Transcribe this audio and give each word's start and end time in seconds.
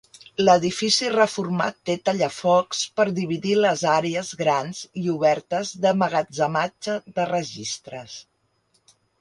L'edifici 0.43 1.09
reformat 1.15 1.75
té 1.89 1.95
tallafocs 2.09 2.79
per 3.01 3.05
dividir 3.19 3.53
les 3.59 3.83
àrees 3.97 4.33
grans 4.41 4.81
i 5.05 5.05
obertes 5.17 5.75
d'emmagatzematge 5.85 6.97
de 7.21 7.29
registres. 7.35 8.19